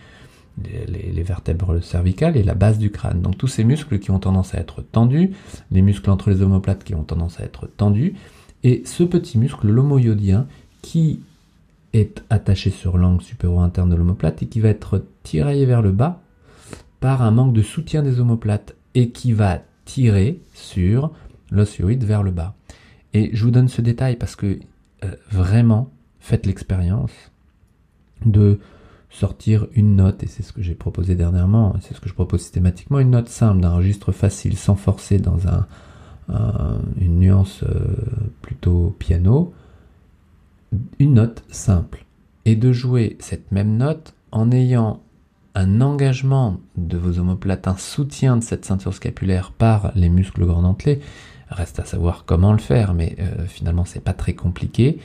les, 0.62 1.24
vertèbres 1.24 1.82
cervicales 1.82 2.38
et 2.38 2.44
la 2.44 2.54
base 2.54 2.78
du 2.78 2.92
crâne. 2.92 3.22
Donc 3.22 3.38
tous 3.38 3.48
ces 3.48 3.64
muscles 3.64 4.00
qui 4.00 4.12
ont 4.12 4.20
tendance 4.20 4.54
à 4.54 4.60
être 4.60 4.82
tendus, 4.82 5.32
les 5.72 5.82
muscles 5.82 6.10
entre 6.10 6.30
les 6.30 6.42
omoplates 6.42 6.84
qui 6.84 6.96
ont 6.96 7.04
tendance 7.04 7.40
à 7.40 7.44
être 7.44 7.68
tendus, 7.68 8.16
et 8.64 8.84
ce 8.86 9.04
petit 9.04 9.38
muscle, 9.38 9.68
l'homoiodien, 9.68 10.48
qui 10.82 11.22
est 11.94 12.24
attaché 12.30 12.70
sur 12.70 12.98
l'angle 12.98 13.22
supéro-interne 13.22 13.90
de 13.90 13.96
l'omoplate 13.96 14.44
et 14.44 14.48
qui 14.48 14.60
va 14.60 14.70
être 14.70 15.04
tiraillé 15.24 15.66
vers 15.66 15.82
le 15.82 15.92
bas 15.92 16.22
par 17.00 17.22
un 17.22 17.32
manque 17.32 17.54
de 17.54 17.62
soutien 17.62 18.02
des 18.02 18.20
omoplates 18.20 18.76
et 18.96 19.10
qui 19.10 19.34
va 19.34 19.62
tirer 19.86 20.40
sur 20.54 21.12
l'osioïde 21.52 22.04
vers 22.04 22.24
le 22.24 22.32
bas. 22.32 22.56
Et 23.14 23.30
je 23.34 23.44
vous 23.44 23.52
donne 23.52 23.68
ce 23.68 23.82
détail 23.82 24.16
parce 24.16 24.36
que 24.36 24.60
euh, 25.04 25.12
vraiment, 25.30 25.92
faites 26.20 26.46
l'expérience 26.46 27.12
de 28.26 28.60
sortir 29.14 29.68
une 29.74 29.96
note, 29.96 30.24
et 30.24 30.28
c'est 30.28 30.42
ce 30.42 30.52
que 30.52 30.64
j'ai 30.64 30.74
proposé 30.74 31.14
dernièrement, 31.14 31.76
c'est 31.82 31.94
ce 31.94 32.02
que 32.02 32.10
je 32.10 32.16
propose 32.16 32.42
systématiquement, 32.42 33.00
une 33.00 33.12
note 33.12 33.30
simple 33.30 33.62
d'un 33.62 33.76
registre 33.76 34.12
facile, 34.12 34.58
sans 34.58 34.76
forcer 34.76 35.20
dans 35.20 35.48
un, 35.48 35.68
une 37.00 37.20
nuance 37.20 37.64
euh, 37.64 37.96
plutôt 38.42 38.96
piano, 38.98 39.54
une 40.98 41.16
note 41.16 41.44
simple 41.50 42.06
et 42.46 42.56
de 42.56 42.74
jouer 42.74 43.18
cette 43.20 43.52
même 43.52 43.78
note 43.78 44.16
en 44.32 44.52
ayant 44.52 45.02
un 45.54 45.82
engagement 45.82 46.60
de 46.76 46.98
vos 46.98 47.20
omoplates, 47.20 47.68
un 47.68 47.78
soutien 47.78 48.38
de 48.38 48.44
cette 48.44 48.66
ceinture 48.66 48.96
scapulaire 48.96 49.52
par 49.52 49.92
les 49.94 50.10
muscles 50.10 50.46
grand 50.46 50.64
dentelés. 50.64 51.00
Reste 51.50 51.80
à 51.80 51.86
savoir 51.86 52.26
comment 52.26 52.52
le 52.52 52.58
faire, 52.58 52.96
mais 52.96 53.16
euh, 53.20 53.46
finalement 53.46 53.86
c'est 53.86 54.04
pas 54.04 54.14
très 54.14 54.34
compliqué. 54.34 54.98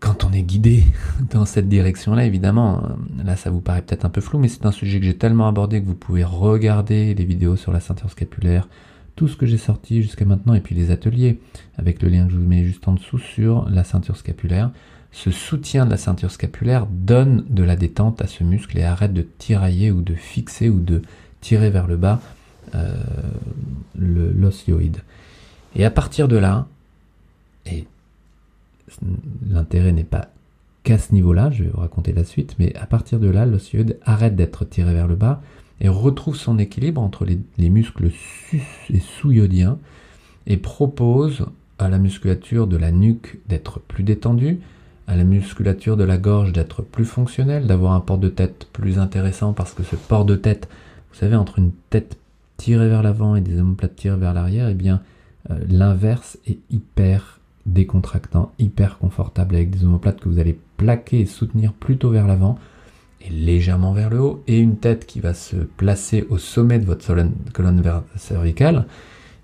Quand 0.00 0.24
on 0.24 0.32
est 0.32 0.42
guidé 0.42 0.84
dans 1.30 1.44
cette 1.44 1.68
direction-là, 1.68 2.24
évidemment, 2.24 2.82
euh, 2.84 3.24
là 3.24 3.36
ça 3.36 3.50
vous 3.50 3.60
paraît 3.60 3.82
peut-être 3.82 4.04
un 4.04 4.10
peu 4.10 4.20
flou, 4.20 4.38
mais 4.38 4.48
c'est 4.48 4.66
un 4.66 4.72
sujet 4.72 5.00
que 5.00 5.06
j'ai 5.06 5.16
tellement 5.16 5.48
abordé 5.48 5.80
que 5.80 5.86
vous 5.86 5.94
pouvez 5.94 6.24
regarder 6.24 7.14
les 7.14 7.24
vidéos 7.24 7.56
sur 7.56 7.72
la 7.72 7.80
ceinture 7.80 8.10
scapulaire, 8.10 8.68
tout 9.16 9.28
ce 9.28 9.36
que 9.36 9.46
j'ai 9.46 9.58
sorti 9.58 10.02
jusqu'à 10.02 10.24
maintenant 10.24 10.54
et 10.54 10.60
puis 10.60 10.74
les 10.74 10.90
ateliers 10.90 11.40
avec 11.76 12.02
le 12.02 12.08
lien 12.08 12.26
que 12.26 12.32
je 12.32 12.36
vous 12.36 12.46
mets 12.46 12.64
juste 12.64 12.86
en 12.86 12.92
dessous 12.92 13.18
sur 13.18 13.68
la 13.68 13.82
ceinture 13.82 14.16
scapulaire. 14.16 14.70
Ce 15.10 15.30
soutien 15.30 15.86
de 15.86 15.90
la 15.90 15.96
ceinture 15.96 16.30
scapulaire 16.30 16.86
donne 16.86 17.44
de 17.48 17.62
la 17.62 17.76
détente 17.76 18.20
à 18.20 18.26
ce 18.26 18.44
muscle 18.44 18.78
et 18.78 18.84
arrête 18.84 19.14
de 19.14 19.22
tirailler 19.22 19.90
ou 19.90 20.02
de 20.02 20.14
fixer 20.14 20.68
ou 20.68 20.78
de 20.78 21.02
tirer 21.40 21.70
vers 21.70 21.86
le 21.86 21.96
bas 21.96 22.20
euh, 22.74 22.94
l'osioïde. 23.96 24.98
Et 25.74 25.84
à 25.84 25.90
partir 25.90 26.28
de 26.28 26.36
là, 26.36 26.66
Et 27.66 27.86
l'intérêt 29.48 29.92
n'est 29.92 30.04
pas 30.04 30.28
qu'à 30.84 30.98
ce 30.98 31.12
niveau-là, 31.12 31.50
je 31.50 31.64
vais 31.64 31.70
vous 31.70 31.80
raconter 31.80 32.12
la 32.12 32.24
suite, 32.24 32.56
mais 32.58 32.74
à 32.76 32.86
partir 32.86 33.18
de 33.20 33.28
là, 33.28 33.46
l'ossioïde 33.46 33.98
arrête 34.04 34.36
d'être 34.36 34.64
tiré 34.64 34.94
vers 34.94 35.06
le 35.06 35.16
bas 35.16 35.42
et 35.80 35.88
retrouve 35.88 36.36
son 36.36 36.58
équilibre 36.58 37.00
entre 37.00 37.24
les, 37.24 37.70
muscles 37.70 38.10
sus 38.10 38.62
et 38.92 39.00
sous-iodiens 39.00 39.78
et 40.46 40.56
propose 40.56 41.46
à 41.78 41.88
la 41.88 41.98
musculature 41.98 42.66
de 42.66 42.76
la 42.76 42.90
nuque 42.90 43.38
d'être 43.48 43.80
plus 43.80 44.02
détendue, 44.02 44.60
à 45.06 45.16
la 45.16 45.24
musculature 45.24 45.96
de 45.96 46.04
la 46.04 46.18
gorge 46.18 46.52
d'être 46.52 46.82
plus 46.82 47.04
fonctionnelle, 47.04 47.66
d'avoir 47.66 47.92
un 47.92 48.00
port 48.00 48.18
de 48.18 48.28
tête 48.28 48.66
plus 48.72 48.98
intéressant 48.98 49.52
parce 49.52 49.74
que 49.74 49.82
ce 49.82 49.94
port 49.94 50.24
de 50.24 50.36
tête, 50.36 50.68
vous 51.12 51.18
savez, 51.18 51.36
entre 51.36 51.58
une 51.58 51.72
tête 51.90 52.16
tirée 52.56 52.88
vers 52.88 53.02
l'avant 53.02 53.36
et 53.36 53.40
des 53.40 53.60
omoplates 53.60 53.94
tirées 53.94 54.16
vers 54.16 54.34
l'arrière, 54.34 54.68
eh 54.68 54.74
bien, 54.74 55.00
euh, 55.50 55.58
l'inverse 55.68 56.38
est 56.46 56.58
hyper 56.70 57.37
décontractant, 57.72 58.52
hyper 58.58 58.98
confortable 58.98 59.56
avec 59.56 59.70
des 59.70 59.84
omoplates 59.84 60.20
que 60.20 60.28
vous 60.28 60.38
allez 60.38 60.58
plaquer 60.76 61.20
et 61.20 61.26
soutenir 61.26 61.72
plutôt 61.72 62.10
vers 62.10 62.26
l'avant 62.26 62.58
et 63.20 63.30
légèrement 63.30 63.92
vers 63.92 64.10
le 64.10 64.20
haut, 64.20 64.44
et 64.46 64.58
une 64.58 64.76
tête 64.76 65.06
qui 65.06 65.20
va 65.20 65.34
se 65.34 65.56
placer 65.56 66.26
au 66.30 66.38
sommet 66.38 66.78
de 66.78 66.84
votre 66.84 67.04
colonne 67.52 67.82
cervicale. 68.16 68.86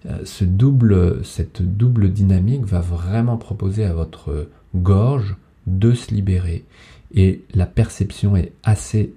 Euh, 0.07 0.25
cette 0.25 1.62
double 1.62 2.12
dynamique 2.12 2.64
va 2.64 2.81
vraiment 2.81 3.37
proposer 3.37 3.85
à 3.85 3.93
votre 3.93 4.49
gorge 4.75 5.37
de 5.66 5.93
se 5.93 6.14
libérer. 6.14 6.64
Et 7.14 7.43
la 7.54 7.66
perception 7.66 8.37
est 8.37 8.52
assez 8.62 9.12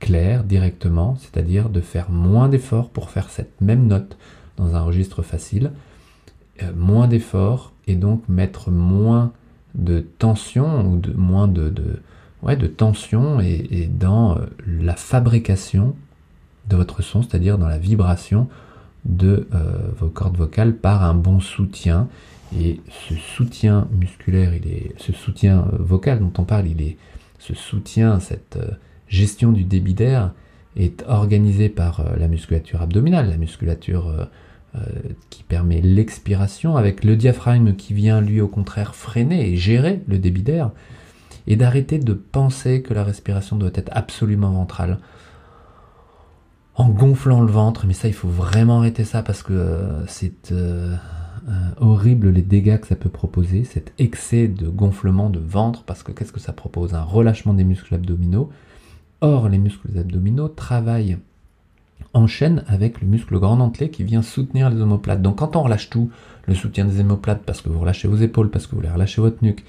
claire 0.00 0.44
directement, 0.44 1.16
c'est-à-dire 1.16 1.68
de 1.70 1.80
faire 1.80 2.10
moins 2.10 2.48
d'efforts 2.48 2.90
pour 2.90 3.10
faire 3.10 3.30
cette 3.30 3.60
même 3.60 3.86
note 3.86 4.16
dans 4.56 4.74
un 4.74 4.82
registre 4.82 5.22
facile, 5.22 5.72
euh, 6.62 6.72
moins 6.74 7.08
d'efforts 7.08 7.72
et 7.88 7.96
donc 7.96 8.22
mettre 8.28 8.70
moins 8.70 9.32
de 9.74 10.00
tension 10.18 10.86
ou 10.86 10.98
de 10.98 11.12
moins 11.12 11.48
de, 11.48 11.72
ouais, 12.42 12.56
de 12.56 12.66
tension 12.66 13.40
et, 13.40 13.88
dans 13.90 14.36
euh, 14.36 14.46
la 14.66 14.94
fabrication 14.94 15.96
de 16.68 16.76
votre 16.76 17.02
son, 17.02 17.22
c'est-à-dire 17.22 17.58
dans 17.58 17.66
la 17.66 17.78
vibration 17.78 18.48
de 19.04 19.48
euh, 19.54 19.90
vos 19.98 20.08
cordes 20.08 20.36
vocales 20.36 20.74
par 20.74 21.02
un 21.02 21.14
bon 21.14 21.40
soutien. 21.40 22.08
Et 22.58 22.80
ce 23.08 23.14
soutien 23.14 23.88
musculaire, 23.92 24.54
il 24.54 24.66
est, 24.70 24.94
ce 24.98 25.12
soutien 25.12 25.66
euh, 25.72 25.76
vocal 25.78 26.20
dont 26.20 26.32
on 26.38 26.44
parle, 26.44 26.66
il 26.66 26.82
est, 26.82 26.96
ce 27.38 27.54
soutien, 27.54 28.20
cette 28.20 28.58
gestion 29.08 29.52
du 29.52 29.64
débit 29.64 29.94
d'air 29.94 30.32
est 30.76 31.04
organisé 31.08 31.68
par 31.68 32.04
la 32.18 32.28
musculature 32.28 32.82
abdominale, 32.82 33.30
la 33.30 33.36
musculature 33.36 34.28
qui 35.30 35.42
permet 35.42 35.80
l'expiration, 35.80 36.76
avec 36.76 37.02
le 37.02 37.16
diaphragme 37.16 37.74
qui 37.74 37.94
vient 37.94 38.20
lui 38.20 38.40
au 38.40 38.48
contraire 38.48 38.94
freiner 38.94 39.50
et 39.50 39.56
gérer 39.56 40.02
le 40.06 40.18
débit 40.18 40.42
d'air 40.42 40.70
et 41.48 41.56
d'arrêter 41.56 41.98
de 41.98 42.12
penser 42.12 42.82
que 42.82 42.92
la 42.92 43.02
respiration 43.02 43.56
doit 43.56 43.70
être 43.74 43.90
absolument 43.92 44.50
ventrale. 44.50 44.98
En 46.74 46.90
gonflant 46.90 47.40
le 47.40 47.50
ventre, 47.50 47.86
mais 47.86 47.94
ça 47.94 48.06
il 48.06 48.14
faut 48.14 48.28
vraiment 48.28 48.78
arrêter 48.78 49.04
ça 49.04 49.22
parce 49.22 49.42
que 49.42 49.54
euh, 49.54 50.06
c'est 50.06 50.52
euh, 50.52 50.94
euh, 51.48 51.52
horrible 51.78 52.28
les 52.28 52.42
dégâts 52.42 52.78
que 52.78 52.86
ça 52.86 52.96
peut 52.96 53.08
proposer, 53.08 53.64
cet 53.64 53.94
excès 53.98 54.46
de 54.46 54.68
gonflement 54.68 55.30
de 55.30 55.40
ventre, 55.40 55.84
parce 55.84 56.02
que 56.02 56.12
qu'est-ce 56.12 56.32
que 56.32 56.38
ça 56.38 56.52
propose? 56.52 56.94
Un 56.94 57.02
relâchement 57.02 57.54
des 57.54 57.64
muscles 57.64 57.94
abdominaux. 57.94 58.50
Or, 59.22 59.48
les 59.48 59.58
muscles 59.58 59.98
abdominaux 59.98 60.48
travaillent 60.48 61.18
en 62.14 62.26
chaîne 62.26 62.64
avec 62.68 63.00
le 63.00 63.06
muscle 63.06 63.38
grand 63.38 63.56
dentelé 63.56 63.90
qui 63.90 64.04
vient 64.04 64.22
soutenir 64.22 64.70
les 64.70 64.80
omoplates. 64.80 65.22
Donc 65.22 65.36
quand 65.36 65.56
on 65.56 65.62
relâche 65.62 65.90
tout, 65.90 66.10
le 66.46 66.54
soutien 66.54 66.84
des 66.84 67.00
omoplates 67.00 67.42
parce 67.44 67.60
que 67.60 67.68
vous 67.68 67.78
relâchez 67.78 68.08
vos 68.08 68.16
épaules, 68.16 68.50
parce 68.50 68.66
que 68.66 68.72
vous 68.72 68.78
voulez 68.78 68.90
relâcher 68.90 69.20
votre 69.20 69.42
nuque, 69.42 69.64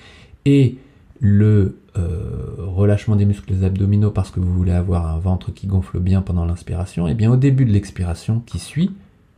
et 0.45 0.77
le 1.19 1.77
euh, 1.97 2.55
relâchement 2.59 3.15
des 3.15 3.25
muscles 3.25 3.53
abdominaux 3.63 4.11
parce 4.11 4.31
que 4.31 4.39
vous 4.39 4.53
voulez 4.53 4.71
avoir 4.71 5.07
un 5.07 5.19
ventre 5.19 5.51
qui 5.53 5.67
gonfle 5.67 5.99
bien 5.99 6.21
pendant 6.21 6.45
l'inspiration, 6.45 7.07
et 7.07 7.11
eh 7.11 7.13
bien 7.13 7.31
au 7.31 7.35
début 7.35 7.65
de 7.65 7.71
l'expiration 7.71 8.41
qui 8.45 8.59
suit, 8.59 8.91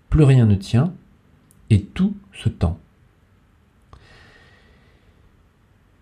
plus 0.10 0.24
rien 0.24 0.46
ne 0.46 0.55
tient 0.55 0.93
et 1.70 1.81
tout 1.81 2.13
se 2.34 2.50
tend. 2.50 2.77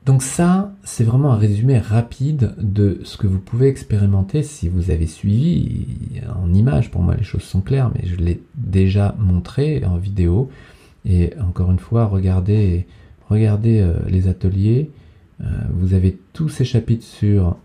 Donc 0.10 0.24
ça, 0.24 0.72
c'est 0.84 1.04
vraiment 1.04 1.34
un 1.34 1.38
résumé 1.38 1.78
rapide 1.78 2.56
de 2.58 3.00
ce 3.04 3.16
que 3.16 3.28
vous 3.28 3.38
pouvez 3.38 3.68
expérimenter 3.68 4.42
si 4.42 4.68
vous 4.68 4.90
avez 4.90 5.06
suivi 5.06 6.20
en 6.36 6.52
image. 6.52 6.90
Pour 6.90 7.04
moi, 7.04 7.14
les 7.14 7.22
choses 7.22 7.44
sont 7.44 7.62
claires, 7.62 7.92
mais 7.94 8.08
je 8.08 8.16
l'ai 8.16 8.42
déjà 8.56 9.14
montré 9.20 9.86
en 9.86 9.98
vidéo. 9.98 10.50
Et 11.06 11.34
encore 11.40 11.70
une 11.70 11.78
fois, 11.78 12.06
regardez, 12.06 12.88
regardez 13.30 13.82
euh, 13.82 14.00
les 14.08 14.28
ateliers, 14.28 14.90
euh, 15.42 15.46
vous 15.76 15.94
avez 15.94 16.18
tous 16.34 16.50
ces 16.50 16.66
chapitres 16.66 17.06
sur 17.06 17.56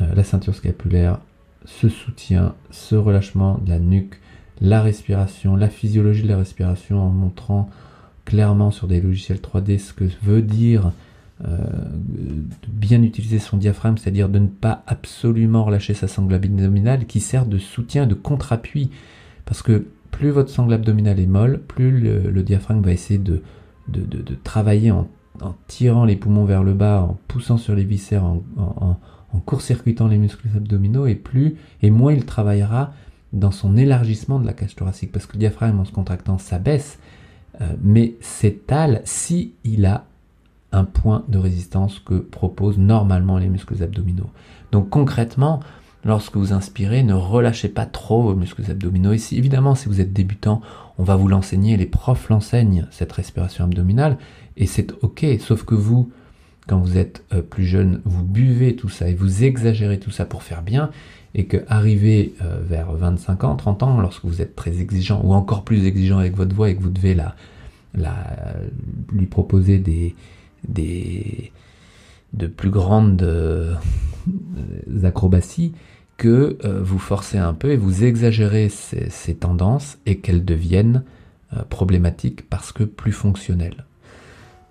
euh, 0.00 0.14
la 0.14 0.24
ceinture 0.24 0.54
scapulaire, 0.54 1.20
ce 1.66 1.90
soutien, 1.90 2.54
ce 2.70 2.94
relâchement 2.96 3.58
de 3.58 3.68
la 3.68 3.78
nuque, 3.78 4.18
la 4.62 4.80
respiration, 4.80 5.54
la 5.54 5.68
physiologie 5.68 6.22
de 6.22 6.28
la 6.28 6.38
respiration 6.38 6.98
en 6.98 7.10
montrant 7.10 7.68
clairement 8.24 8.70
sur 8.70 8.86
des 8.86 9.02
logiciels 9.02 9.40
3D 9.40 9.78
ce 9.78 9.92
que 9.92 10.04
veut 10.22 10.40
dire 10.40 10.92
de 11.42 12.68
bien 12.68 13.02
utiliser 13.02 13.38
son 13.38 13.56
diaphragme, 13.56 13.96
c'est-à-dire 13.96 14.28
de 14.28 14.38
ne 14.38 14.46
pas 14.46 14.82
absolument 14.86 15.64
relâcher 15.64 15.94
sa 15.94 16.08
sangle 16.08 16.34
abdominale 16.34 17.06
qui 17.06 17.20
sert 17.20 17.46
de 17.46 17.58
soutien, 17.58 18.06
de 18.06 18.14
contre-appui. 18.14 18.90
Parce 19.46 19.62
que 19.62 19.86
plus 20.10 20.30
votre 20.30 20.50
sangle 20.50 20.72
abdominale 20.74 21.18
est 21.18 21.26
molle, 21.26 21.60
plus 21.66 21.98
le, 21.98 22.42
diaphragme 22.42 22.82
va 22.82 22.92
essayer 22.92 23.18
de, 23.18 23.42
de, 23.88 24.02
de 24.02 24.34
travailler 24.42 24.90
en 24.90 25.08
en 25.40 25.54
tirant 25.66 26.04
les 26.04 26.16
poumons 26.16 26.44
vers 26.44 26.62
le 26.62 26.74
bas, 26.74 27.02
en 27.02 27.18
poussant 27.28 27.56
sur 27.56 27.74
les 27.74 27.84
viscères, 27.84 28.24
en, 28.24 28.98
court-circuitant 29.46 30.08
les 30.08 30.18
muscles 30.18 30.48
abdominaux, 30.56 31.06
et 31.06 31.14
plus 31.14 31.56
et 31.82 31.90
moins 31.90 32.12
il 32.12 32.26
travaillera 32.26 32.92
dans 33.32 33.52
son 33.52 33.76
élargissement 33.76 34.40
de 34.40 34.46
la 34.46 34.52
cage 34.52 34.74
thoracique, 34.74 35.12
parce 35.12 35.26
que 35.26 35.34
le 35.34 35.38
diaphragme 35.38 35.78
en 35.78 35.84
se 35.84 35.92
contractant 35.92 36.38
s'abaisse, 36.38 36.98
euh, 37.60 37.74
mais 37.80 38.14
s'étale 38.20 39.02
si 39.04 39.54
il 39.64 39.86
a 39.86 40.04
un 40.72 40.84
point 40.84 41.24
de 41.28 41.38
résistance 41.38 41.98
que 41.98 42.14
proposent 42.14 42.78
normalement 42.78 43.38
les 43.38 43.48
muscles 43.48 43.82
abdominaux. 43.82 44.30
Donc 44.72 44.88
concrètement, 44.90 45.60
lorsque 46.04 46.36
vous 46.36 46.52
inspirez, 46.52 47.02
ne 47.02 47.14
relâchez 47.14 47.68
pas 47.68 47.86
trop 47.86 48.22
vos 48.22 48.34
muscles 48.34 48.70
abdominaux. 48.70 49.12
Et 49.12 49.18
si, 49.18 49.36
évidemment, 49.36 49.74
si 49.74 49.88
vous 49.88 50.00
êtes 50.00 50.12
débutant, 50.12 50.60
on 50.98 51.02
va 51.02 51.16
vous 51.16 51.28
l'enseigner, 51.28 51.76
les 51.76 51.86
profs 51.86 52.28
l'enseignent, 52.28 52.86
cette 52.90 53.12
respiration 53.12 53.64
abdominale 53.64 54.16
et 54.56 54.66
c'est 54.66 54.92
ok, 55.02 55.24
sauf 55.40 55.64
que 55.64 55.74
vous, 55.74 56.10
quand 56.66 56.78
vous 56.78 56.98
êtes 56.98 57.24
euh, 57.32 57.42
plus 57.42 57.64
jeune, 57.64 58.00
vous 58.04 58.24
buvez 58.24 58.76
tout 58.76 58.88
ça 58.88 59.08
et 59.08 59.14
vous 59.14 59.44
exagérez 59.44 59.98
tout 59.98 60.10
ça 60.10 60.24
pour 60.24 60.42
faire 60.42 60.62
bien, 60.62 60.90
et 61.34 61.46
que 61.46 61.64
arrivé 61.68 62.34
euh, 62.42 62.60
vers 62.62 62.92
25 62.92 63.44
ans, 63.44 63.56
30 63.56 63.82
ans, 63.84 64.00
lorsque 64.00 64.24
vous 64.24 64.42
êtes 64.42 64.56
très 64.56 64.80
exigeant 64.80 65.20
ou 65.24 65.32
encore 65.32 65.64
plus 65.64 65.86
exigeant 65.86 66.18
avec 66.18 66.36
votre 66.36 66.54
voix 66.54 66.68
et 66.68 66.76
que 66.76 66.82
vous 66.82 66.90
devez 66.90 67.14
la, 67.14 67.36
la, 67.94 68.14
lui 69.12 69.26
proposer 69.26 69.78
des, 69.78 70.14
des, 70.68 71.52
de 72.32 72.46
plus 72.46 72.70
grandes 72.70 73.22
euh, 73.22 73.74
acrobaties, 75.02 75.72
que 76.16 76.58
vous 76.82 76.98
forcez 76.98 77.38
un 77.38 77.54
peu 77.54 77.70
et 77.70 77.78
vous 77.78 78.04
exagérez 78.04 78.68
ces, 78.68 79.08
ces 79.08 79.34
tendances 79.34 79.96
et 80.04 80.18
qu'elles 80.18 80.44
deviennent 80.44 81.02
problématiques 81.70 82.46
parce 82.50 82.72
que 82.72 82.84
plus 82.84 83.12
fonctionnelles. 83.12 83.86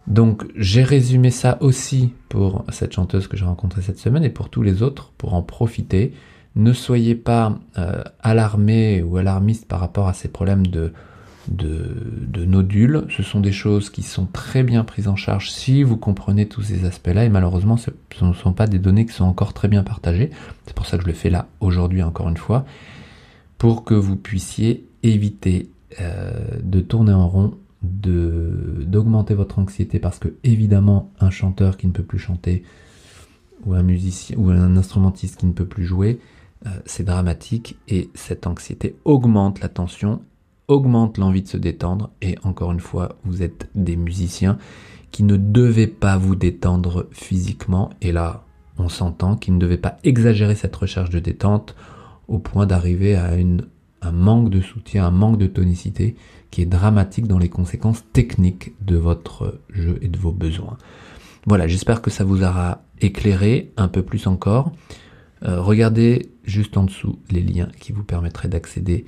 Donc 0.09 0.45
j'ai 0.55 0.83
résumé 0.83 1.29
ça 1.29 1.57
aussi 1.61 2.13
pour 2.29 2.65
cette 2.69 2.93
chanteuse 2.93 3.27
que 3.27 3.37
j'ai 3.37 3.45
rencontrée 3.45 3.81
cette 3.81 3.99
semaine 3.99 4.23
et 4.23 4.29
pour 4.29 4.49
tous 4.49 4.63
les 4.63 4.81
autres 4.81 5.13
pour 5.17 5.35
en 5.35 5.43
profiter. 5.43 6.13
Ne 6.55 6.73
soyez 6.73 7.13
pas 7.13 7.59
euh, 7.77 8.03
alarmés 8.19 9.03
ou 9.03 9.17
alarmistes 9.17 9.67
par 9.67 9.79
rapport 9.79 10.07
à 10.07 10.13
ces 10.13 10.27
problèmes 10.27 10.65
de, 10.65 10.91
de, 11.47 12.45
nodules. 12.45 13.05
Ce 13.09 13.23
sont 13.23 13.39
des 13.39 13.51
choses 13.51 13.89
qui 13.89 14.03
sont 14.03 14.25
très 14.25 14.63
bien 14.63 14.83
prises 14.83 15.07
en 15.07 15.15
charge 15.15 15.51
si 15.51 15.83
vous 15.83 15.97
comprenez 15.97 16.47
tous 16.47 16.61
ces 16.61 16.85
aspects-là 16.85 17.25
et 17.25 17.29
malheureusement 17.29 17.77
ce 17.77 17.91
ne 18.21 18.33
sont 18.33 18.53
pas 18.53 18.67
des 18.67 18.79
données 18.79 19.05
qui 19.05 19.13
sont 19.13 19.25
encore 19.25 19.53
très 19.53 19.67
bien 19.67 19.83
partagées. 19.83 20.31
C'est 20.65 20.75
pour 20.75 20.85
ça 20.85 20.97
que 20.97 21.03
je 21.03 21.07
le 21.07 21.13
fais 21.13 21.29
là 21.29 21.47
aujourd'hui 21.59 22.03
encore 22.03 22.29
une 22.29 22.37
fois 22.37 22.65
pour 23.57 23.83
que 23.83 23.93
vous 23.93 24.15
puissiez 24.15 24.87
éviter 25.03 25.69
euh, 26.01 26.31
de 26.61 26.81
tourner 26.81 27.13
en 27.13 27.27
rond 27.27 27.57
d'augmenter 27.81 29.33
votre 29.35 29.57
anxiété 29.57 29.99
parce 29.99 30.19
que 30.19 30.33
évidemment 30.43 31.13
un 31.21 31.29
chanteur 31.29 31.77
qui 31.77 31.87
ne 31.87 31.93
peut 31.93 32.03
plus 32.03 32.19
chanter 32.19 32.63
ou 33.65 33.73
un 33.73 33.83
musicien 33.83 34.37
ou 34.37 34.49
un 34.49 34.75
instrumentiste 34.75 35.37
qui 35.37 35.45
ne 35.45 35.53
peut 35.53 35.65
plus 35.65 35.85
jouer 35.85 36.19
euh, 36.65 36.69
c'est 36.85 37.05
dramatique 37.05 37.77
et 37.87 38.09
cette 38.15 38.47
anxiété 38.47 38.97
augmente 39.05 39.61
la 39.61 39.69
tension 39.69 40.21
augmente 40.69 41.17
l'envie 41.17 41.41
de 41.41 41.47
se 41.47 41.57
détendre 41.57 42.11
et 42.21 42.37
encore 42.43 42.71
une 42.71 42.79
fois 42.79 43.17
vous 43.25 43.43
êtes 43.43 43.69
des 43.75 43.97
musiciens 43.97 44.57
qui 45.11 45.23
ne 45.23 45.35
devaient 45.35 45.87
pas 45.87 46.17
vous 46.17 46.35
détendre 46.35 47.07
physiquement 47.11 47.89
et 48.01 48.13
là 48.13 48.45
on 48.77 48.87
s'entend 48.87 49.35
qu'ils 49.35 49.55
ne 49.55 49.59
devaient 49.59 49.77
pas 49.77 49.97
exagérer 50.03 50.55
cette 50.55 50.75
recherche 50.75 51.09
de 51.09 51.19
détente 51.19 51.75
au 52.29 52.39
point 52.39 52.65
d'arriver 52.65 53.15
à 53.15 53.31
un 54.01 54.11
manque 54.11 54.49
de 54.49 54.61
soutien, 54.61 55.05
un 55.05 55.11
manque 55.11 55.37
de 55.37 55.47
tonicité 55.47 56.15
qui 56.51 56.61
est 56.61 56.65
dramatique 56.65 57.27
dans 57.27 57.39
les 57.39 57.49
conséquences 57.49 58.05
techniques 58.13 58.73
de 58.81 58.95
votre 58.95 59.59
jeu 59.69 59.97
et 60.01 60.07
de 60.07 60.17
vos 60.17 60.31
besoins. 60.31 60.77
Voilà, 61.45 61.67
j'espère 61.67 62.01
que 62.01 62.09
ça 62.09 62.23
vous 62.23 62.43
aura 62.43 62.83
éclairé 63.01 63.71
un 63.75 63.87
peu 63.87 64.03
plus 64.03 64.27
encore. 64.27 64.71
Euh, 65.43 65.61
regardez 65.61 66.31
juste 66.43 66.77
en 66.77 66.83
dessous 66.83 67.19
les 67.31 67.41
liens 67.41 67.69
qui 67.79 67.91
vous 67.91 68.03
permettraient 68.03 68.47
d'accéder 68.47 69.05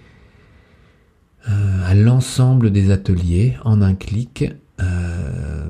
euh, 1.50 1.86
à 1.86 1.96
l'ensemble 1.96 2.72
des 2.72 2.92
ateliers 2.92 3.58
en 3.64 3.82
un 3.82 3.96
clic. 3.96 4.52
Euh, 4.80 5.68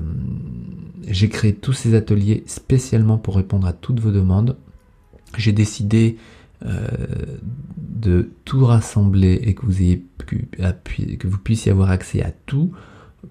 j'ai 1.06 1.28
créé 1.28 1.54
tous 1.54 1.72
ces 1.72 1.94
ateliers 1.94 2.44
spécialement 2.46 3.18
pour 3.18 3.36
répondre 3.36 3.66
à 3.66 3.72
toutes 3.72 4.00
vos 4.00 4.10
demandes. 4.10 4.56
J'ai 5.36 5.52
décidé 5.52 6.16
de 8.02 8.30
tout 8.44 8.64
rassembler 8.64 9.32
et 9.42 9.54
que 9.54 9.66
vous 9.66 9.82
ayez 9.82 10.06
que 11.18 11.26
vous 11.26 11.38
puissiez 11.38 11.72
avoir 11.72 11.90
accès 11.90 12.22
à 12.22 12.30
tout, 12.30 12.72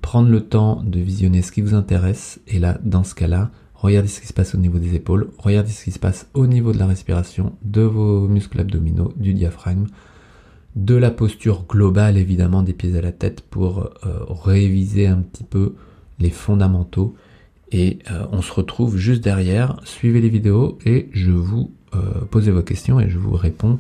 prendre 0.02 0.30
le 0.30 0.42
temps 0.42 0.82
de 0.84 1.00
visionner 1.00 1.42
ce 1.42 1.52
qui 1.52 1.62
vous 1.62 1.74
intéresse 1.74 2.40
et 2.48 2.60
là, 2.60 2.80
dans 2.84 3.04
ce 3.04 3.16
cas-là, 3.16 3.52
regardez 3.74 4.08
ce 4.08 4.22
qui 4.22 4.28
se 4.28 4.34
passe 4.34 4.56
au 4.56 4.58
niveau 4.58 4.80
des 4.80 4.96
épaules, 4.96 5.30
regardez 5.38 5.72
ce 5.72 5.84
qui 5.84 5.92
se 5.92 6.00
passe 6.00 6.28
au 6.34 6.48
niveau 6.48 6.72
de 6.72 6.78
la 6.78 6.88
respiration, 6.88 7.54
de 7.64 7.82
vos 7.82 8.28
muscles 8.28 8.60
abdominaux, 8.60 9.14
du 9.18 9.34
diaphragme, 9.34 9.88
de 10.76 10.96
la 10.96 11.12
posture 11.12 11.66
globale 11.68 12.18
évidemment 12.18 12.64
des 12.64 12.74
pieds 12.74 12.96
à 12.98 13.02
la 13.02 13.12
tête 13.12 13.42
pour 13.42 13.90
euh, 14.06 14.24
réviser 14.30 15.08
un 15.08 15.18
petit 15.18 15.44
peu 15.44 15.76
les 16.20 16.30
fondamentaux. 16.30 17.16
Et 17.72 18.00
euh, 18.12 18.26
on 18.32 18.42
se 18.42 18.52
retrouve 18.52 18.98
juste 18.98 19.24
derrière. 19.24 19.80
Suivez 19.84 20.22
les 20.22 20.30
vidéos 20.30 20.78
et 20.86 21.10
je 21.14 21.32
vous 21.32 21.72
euh, 21.94 22.22
pose 22.30 22.50
vos 22.50 22.64
questions 22.64 23.00
et 23.00 23.10
je 23.10 23.18
vous 23.18 23.36
réponds 23.36 23.78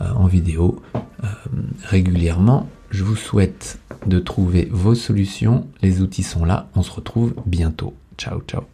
en 0.00 0.26
vidéo 0.26 0.82
régulièrement. 1.84 2.68
Je 2.90 3.04
vous 3.04 3.16
souhaite 3.16 3.78
de 4.06 4.18
trouver 4.18 4.68
vos 4.70 4.94
solutions. 4.94 5.68
Les 5.82 6.02
outils 6.02 6.24
sont 6.24 6.44
là. 6.44 6.68
On 6.74 6.82
se 6.82 6.90
retrouve 6.90 7.32
bientôt. 7.46 7.94
Ciao, 8.18 8.40
ciao. 8.40 8.73